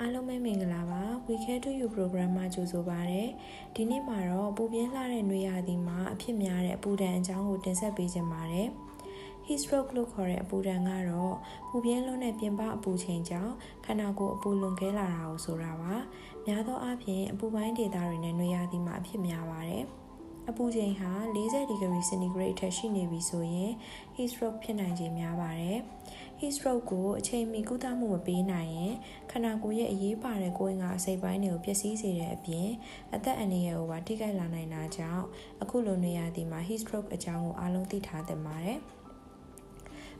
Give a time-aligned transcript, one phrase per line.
[0.00, 3.22] အားလုံးပဲမင်္ဂလာပါ We Care to You program မှာကြိုဆိုပါရစေ။
[3.74, 8.68] ဒီနေ့မှာတော့ပူပြင်းလှတဲ့နှွေရာသီမှာအဖြစ်များတဲ့အပူဒဏ်အကြောင်းကိုတင်ဆက်ပေးခြင်းပါတယ်။
[9.46, 11.34] Heat stroke လို့ခေါ်တဲ့အပူဒဏ်ကတော့
[11.68, 13.54] ပူပြင်းလွန်းတဲ့ပြင်ပအပူချိန်ကြောင့်
[13.84, 15.94] ခန္ဓာကိုယ်အပူလွန်ကဲလာတာကိုဆိုတာပါ။
[16.46, 19.84] များသောအားဖြင့်အပူပိုင်းဒေသတွေနဲ့နှွေရာသီမှာအဖြစ်များပါတယ်။
[20.50, 23.72] အပူချိန်ဟာ40ဒီဂရီစင်တီဂရိတ်ထက်ရှိနေပြီဆိုရင်
[24.16, 25.78] heat stroke ဖြစ်နိုင်ခြေများပါတယ်။
[26.40, 28.94] heat stroke ကိုအချိန်မီကုသမှုမပေးနိုင်ရင်
[29.30, 32.68] ခန္ဓာကိုယ်ရဲ့အရေးပါတဲ့ကိုယ်ငါအစိတ်ပိုင်းတွေကိုပျက်စီးစေတဲ့အပြင်
[33.14, 35.24] အသက်အန္တရာယ်ကိုပါထိခိုက်လာနိုင်တာကြောင့်
[35.62, 38.80] အခုလိုနေရာဒီမှာ heat stroke အကြောင်းကိုအားလုံးသိထားသင့်ပါတယ်။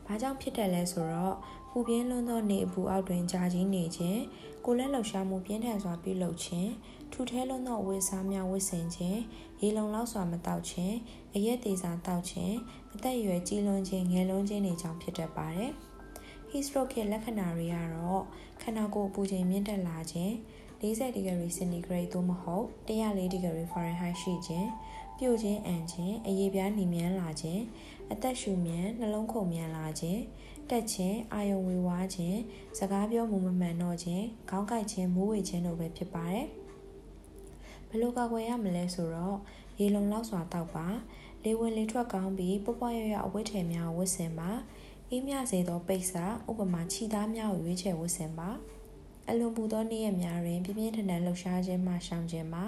[0.06, 1.37] ဘာကြောင့်ဖြစ်တယ်လဲဆိုတော့
[1.70, 4.20] ပူပြင်းလွန်းသောနေအပူအောက်တွင်ကြာကြီးနေခြင်း
[4.65, 6.70] ကိုယ်လက်လှုပ်ရှားမှုပြင်းထန်စွာပြုလုပ်ခြင်း
[7.12, 9.20] ထူထဲလွန်းသောဝတ်စားများဝတ်ဆင်ခြင်း
[9.61, 10.95] ရေလုံလောက်စွာမတောက်ခြင်း
[11.34, 12.55] အရက်သေးစာတောက်ခြင်း
[12.95, 15.73] အသက်အရွယ်ကြီးလွန်းခြင်းငယ်လွန်းခြင်းတွေကြောင့်ဖြစ်တတ်ပါတယ်
[16.50, 18.23] heat stroke ရဲ့လက္ခဏာတွေကတော့
[18.62, 20.33] ခန္ဓာကိုယ်အပူချိန်မြင့်တက်လာခြင်း
[20.83, 24.69] 40ဒီဂရီစင်တီဂရိတ်သို့မဟုတ်104ဒီဂရီဖာရင်ဟိုက်ရှိခြင်း
[25.19, 27.63] ပြိုခြင်းအန်ခြင်းအရေးပြားနှီးမြန်းလာခြင်း
[28.13, 30.21] အသက်ရှူမြန်နှလုံးခုန်မြန်လာခြင်း
[30.71, 32.39] တက်ခြင်းအာယုံဝေဝါးခြင်း
[32.79, 36.47] စကားပြောမှုမမှန်တော့ခြင်းခေါင်းကိုက်ခြင်းမိုးဝေခြင်းတို့ပဲဖြစ်ပါတယ်
[37.89, 39.39] ဘယ်လိုကာကွယ်ရမလဲဆိုတော့
[39.79, 40.87] ရေလုံလောက်စွာတောက်ပါ
[41.45, 44.51] လေဝင်လေထွက်ကောင်းပြီးပွပွရရအဝတ်ထည်များဝတ်ဆင်ပါ
[45.09, 48.51] အေးမြစေသောပိတ်စာဥပမာခြိသားများကိုရွေးချယ်ဝတ်ဆင်ပါ
[49.29, 52.65] အလွန်ပူသောနေ့ရက်များတွင်ပြင်းပြင်းထန်ထန်လှုပ်ရှားခြင်းမှရှောင်ခြင်းပါ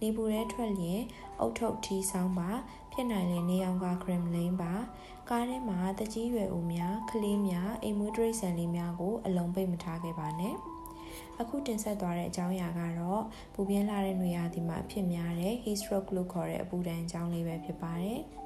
[0.00, 1.02] နေပူရဲထွက်လျင်
[1.40, 2.50] အုတ်ထုတ်ထီဆောင်ပါ
[2.92, 4.72] ဖြစ်နိုင်ရင်နေအောင်ကခရမ်လိန်ပါ
[5.30, 10.54] ကားထဲမှာတကြီးရွယ်ဦးများကလေးများအိမ်မွေးတရိတ်ဆန်လေးများကိုအလုံးပိတ်မထားခဲ့ပါနဲ့
[11.40, 13.22] အခုတင်ဆက်သွားတဲ့အကြောင်းအရာကတော့
[13.54, 18.20] ပူပြင်းလာတဲ့နေရာဒီမှာဖြစ်များတဲ့ heat stroke လို့ခေါ်တဲ့အပူဒဏ်အကြောင်းလေးပဲဖြစ်ပါတယ်။